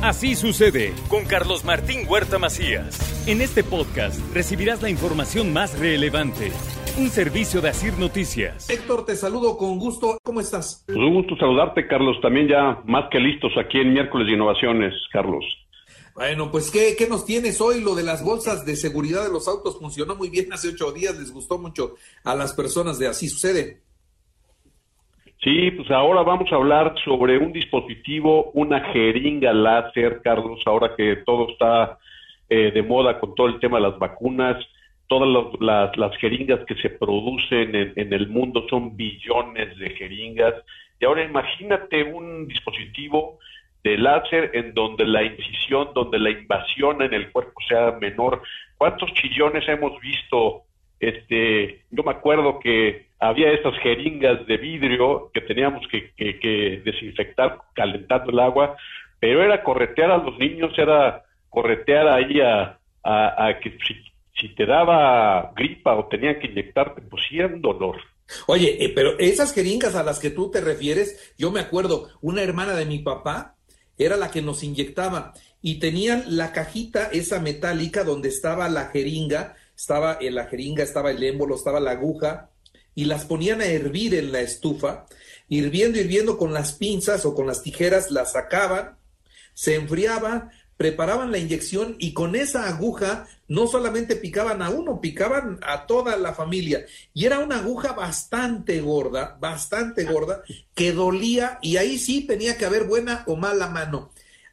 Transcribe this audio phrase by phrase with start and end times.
[0.00, 3.26] Así sucede con Carlos Martín Huerta Macías.
[3.26, 6.52] En este podcast recibirás la información más relevante.
[6.98, 8.70] Un servicio de Asir Noticias.
[8.70, 10.18] Héctor, te saludo con gusto.
[10.22, 10.84] ¿Cómo estás?
[10.86, 12.16] Pues un gusto saludarte, Carlos.
[12.22, 15.44] También ya más que listos aquí en Miércoles de Innovaciones, Carlos.
[16.14, 17.80] Bueno, pues ¿qué, ¿qué, nos tienes hoy?
[17.80, 21.18] Lo de las bolsas de seguridad de los autos funcionó muy bien hace ocho días,
[21.18, 23.82] les gustó mucho a las personas de Así Sucede.
[25.48, 31.16] Sí, pues ahora vamos a hablar sobre un dispositivo, una jeringa láser, Carlos, ahora que
[31.24, 31.96] todo está
[32.50, 34.62] eh, de moda con todo el tema de las vacunas,
[35.06, 35.26] todas
[35.58, 40.52] las, las, jeringas que se producen en, en, el mundo son billones de jeringas.
[41.00, 43.38] Y ahora imagínate un dispositivo
[43.82, 48.42] de láser en donde la incisión, donde la invasión en el cuerpo sea menor.
[48.76, 50.64] ¿Cuántos chillones hemos visto?
[51.00, 57.58] Este, yo me acuerdo que había estas jeringas de vidrio que teníamos que, que, desinfectar
[57.74, 58.76] calentando el agua,
[59.20, 63.94] pero era corretear a los niños, era corretear ahí a, a, que si,
[64.38, 67.96] si, te daba gripa o tenían que inyectarte, pues un dolor.
[68.46, 72.42] Oye, eh, pero esas jeringas a las que tú te refieres, yo me acuerdo, una
[72.42, 73.56] hermana de mi papá
[73.96, 79.56] era la que nos inyectaba y tenían la cajita esa metálica donde estaba la jeringa,
[79.78, 82.50] estaba en la jeringa, estaba el émbolo, estaba la aguja,
[82.96, 85.06] y las ponían a hervir en la estufa,
[85.48, 88.98] hirviendo, hirviendo con las pinzas o con las tijeras, las sacaban,
[89.54, 95.60] se enfriaba, preparaban la inyección y con esa aguja no solamente picaban a uno, picaban
[95.62, 96.86] a toda la familia.
[97.14, 100.42] Y era una aguja bastante gorda, bastante gorda,
[100.74, 104.10] que dolía y ahí sí tenía que haber buena o mala mano.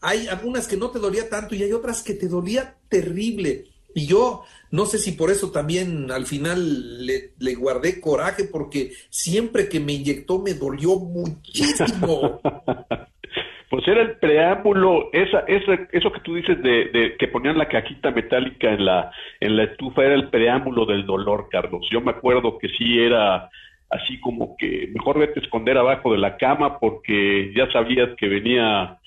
[0.00, 3.66] Hay algunas que no te dolía tanto y hay otras que te dolía terrible.
[3.98, 8.90] Y yo no sé si por eso también al final le, le, guardé coraje, porque
[9.10, 12.40] siempre que me inyectó me dolió muchísimo.
[13.70, 17.68] pues era el preámbulo, esa, esa, eso que tú dices de, de, que ponían la
[17.68, 19.10] cajita metálica en la,
[19.40, 21.84] en la estufa, era el preámbulo del dolor, Carlos.
[21.90, 23.50] Yo me acuerdo que sí era
[23.90, 28.28] así como que mejor vete a esconder abajo de la cama porque ya sabías que
[28.28, 28.98] venía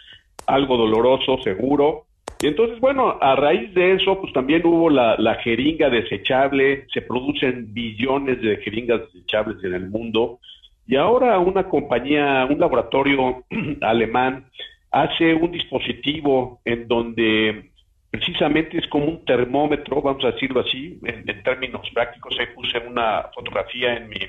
[0.48, 2.08] algo doloroso, seguro
[2.42, 7.72] y entonces, bueno, a raíz de eso, pues también hubo la, jeringa desechable, se producen
[7.72, 10.40] billones de jeringas desechables en el mundo,
[10.88, 13.44] y ahora una compañía, un laboratorio
[13.82, 14.46] alemán,
[14.90, 17.70] hace un dispositivo en donde
[18.10, 22.80] precisamente es como un termómetro, vamos a decirlo así, en, en términos prácticos, ahí puse
[22.80, 24.20] una fotografía en mi,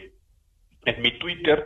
[0.85, 1.65] en mi Twitter,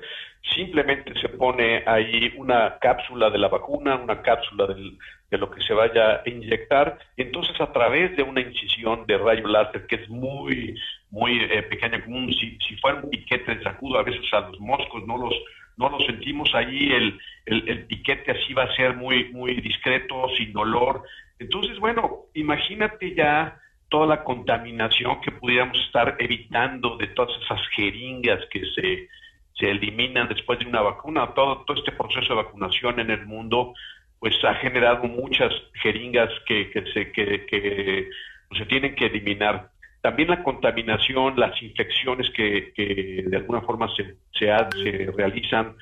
[0.54, 4.96] simplemente se pone ahí una cápsula de la vacuna, una cápsula del,
[5.30, 9.18] de lo que se vaya a inyectar, y entonces a través de una incisión de
[9.18, 10.78] rayo láser que es muy,
[11.10, 14.60] muy eh, pequeña, como si, si, fuera un piquete de sacudo, a veces a los
[14.60, 15.34] moscos no los,
[15.76, 20.28] no los sentimos ahí, el, el, el piquete así va a ser muy, muy discreto,
[20.36, 21.02] sin dolor.
[21.38, 23.58] Entonces, bueno, imagínate ya
[23.88, 29.08] toda la contaminación que pudiéramos estar evitando de todas esas jeringas que se,
[29.54, 33.74] se eliminan después de una vacuna, todo, todo este proceso de vacunación en el mundo,
[34.18, 38.08] pues ha generado muchas jeringas que, que se, que, que
[38.56, 39.70] se tienen que eliminar.
[40.00, 44.46] También la contaminación, las infecciones que, que de alguna forma se, se,
[44.82, 45.76] se realizan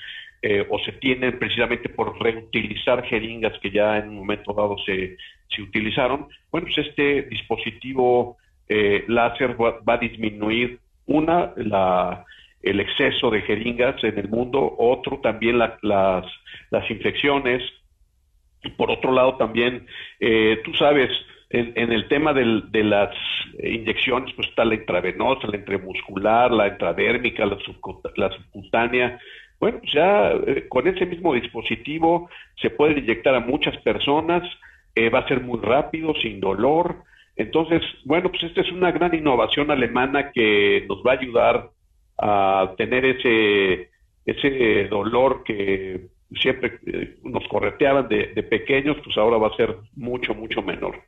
[0.47, 5.17] eh, o se tienen precisamente por reutilizar jeringas que ya en un momento dado se,
[5.49, 8.37] se utilizaron, bueno, pues este dispositivo
[8.69, 12.27] eh, láser va, va, a disminuir una, la,
[12.63, 16.27] el exceso de jeringas en el mundo, otro también la, las,
[16.71, 17.63] las infecciones,
[18.71, 19.87] por otro lado también,
[20.21, 21.11] eh, tú sabes,
[21.51, 23.15] en, en el tema de las
[23.63, 27.57] inyecciones, pues está la intravenosa, la intramuscular, la intradérmica, la,
[28.17, 29.19] la subcutánea.
[29.61, 32.29] Bueno, pues ya eh, con ese mismo dispositivo
[32.61, 34.43] se puede inyectar a muchas personas,
[34.95, 36.97] eh, va a ser muy rápido, sin dolor.
[37.37, 41.71] Entonces, bueno, pues esta es una gran innovación alemana que nos va a ayudar
[42.19, 43.91] a tener ese,
[44.27, 46.09] ese dolor que
[46.41, 51.03] siempre eh, nos correteaban de, de, pequeños, pues ahora va a ser mucho, mucho menor.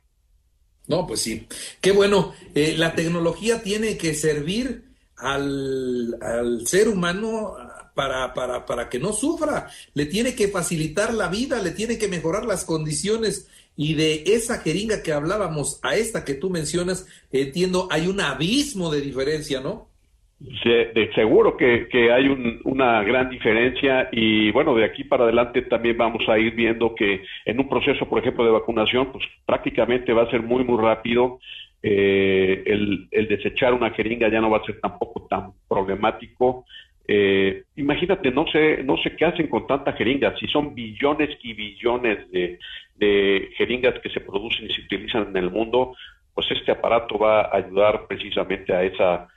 [0.87, 1.47] No, pues sí.
[1.81, 2.33] Qué bueno.
[2.55, 4.85] Eh, la tecnología tiene que servir
[5.17, 7.55] al, al ser humano
[7.93, 9.69] para, para, para que no sufra.
[9.93, 13.47] Le tiene que facilitar la vida, le tiene que mejorar las condiciones.
[13.75, 18.91] Y de esa jeringa que hablábamos a esta que tú mencionas, entiendo, hay un abismo
[18.91, 19.89] de diferencia, ¿no?
[20.39, 25.63] De seguro que, que hay un, una gran diferencia y bueno, de aquí para adelante
[25.63, 30.13] también vamos a ir viendo que en un proceso, por ejemplo, de vacunación, pues prácticamente
[30.13, 31.39] va a ser muy, muy rápido.
[31.81, 36.65] Eh, el, el desechar una jeringa ya no va a ser tampoco tan problemático.
[37.07, 41.53] Eh, imagínate, no sé, no sé qué hacen con tanta jeringa, si son billones y
[41.53, 42.59] billones de,
[42.95, 45.95] de jeringas que se producen y se utilizan en el mundo,
[46.33, 49.27] pues este aparato va a ayudar precisamente a esa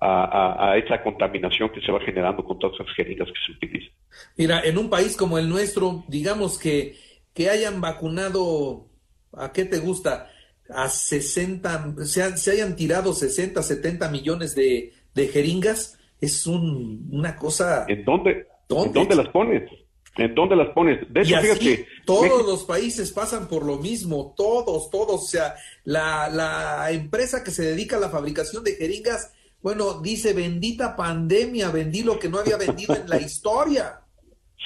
[0.00, 3.92] a, esa contaminación que se va generando con todas esas jeringas que se utilizan.
[4.36, 6.96] Mira, en un país como el nuestro, digamos que,
[7.32, 8.86] que hayan vacunado,
[9.32, 10.30] ¿a qué te gusta?
[10.68, 17.36] A 60, se, se hayan tirado 60, 70 millones de, de jeringas, es un, una
[17.36, 17.86] cosa...
[17.88, 19.70] ¿En dónde, ¿En dónde las pones?
[20.16, 21.00] ¿En dónde las pones?
[21.12, 21.86] De hecho, fíjate.
[22.04, 25.22] Todos los países pasan por lo mismo, todos, todos.
[25.22, 29.32] O sea, la, la empresa que se dedica a la fabricación de jeringas,
[29.64, 33.94] bueno, dice, bendita pandemia, vendí lo que no había vendido en la historia.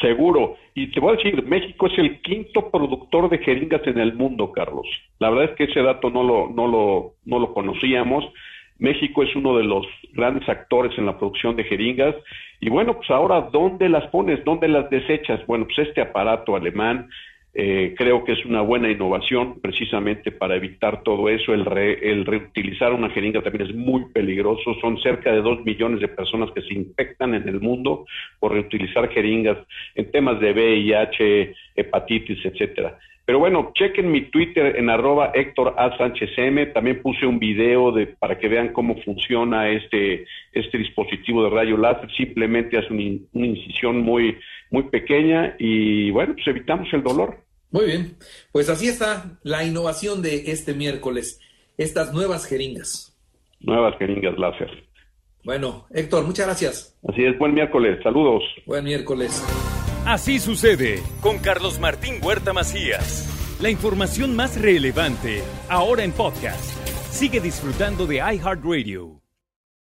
[0.00, 0.56] Seguro.
[0.74, 4.50] Y te voy a decir, México es el quinto productor de jeringas en el mundo,
[4.50, 4.88] Carlos.
[5.20, 8.24] La verdad es que ese dato no lo, no lo, no lo conocíamos.
[8.78, 12.16] México es uno de los grandes actores en la producción de jeringas.
[12.58, 14.44] Y bueno, pues ahora, ¿dónde las pones?
[14.44, 15.46] ¿Dónde las desechas?
[15.46, 17.08] Bueno, pues este aparato alemán
[17.54, 21.52] eh, creo que es una buena innovación precisamente para evitar todo eso.
[21.54, 24.74] El, el reutilizar una jeringa también es muy peligroso.
[24.80, 28.06] Son cerca de dos millones de personas que se infectan en el mundo
[28.38, 29.58] por reutilizar jeringas
[29.94, 32.98] en temas de VIH, hepatitis, etcétera.
[33.28, 35.94] Pero bueno, chequen mi Twitter en arroba Héctor A.
[35.98, 36.64] Sánchez M.
[36.64, 40.24] También puse un video de, para que vean cómo funciona este,
[40.54, 42.10] este dispositivo de rayo láser.
[42.12, 44.38] Simplemente hace una, incisión muy,
[44.70, 47.44] muy pequeña y bueno, pues evitamos el dolor.
[47.70, 48.16] Muy bien,
[48.52, 51.40] pues así está la innovación de este miércoles,
[51.76, 53.16] estas nuevas jeringas.
[53.60, 54.88] Nuevas jeringas láser.
[55.44, 56.98] Bueno, Héctor, muchas gracias.
[57.08, 58.42] Así es, buen miércoles, saludos.
[58.66, 59.42] Buen miércoles.
[60.06, 63.58] Así sucede con Carlos Martín Huerta Macías.
[63.60, 66.76] La información más relevante, ahora en podcast.
[67.10, 69.17] Sigue disfrutando de iHeartRadio.